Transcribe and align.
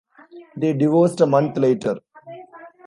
They 0.57 0.73
divorced 0.73 1.21
a 1.21 1.27
month 1.27 1.57
later. 1.59 1.99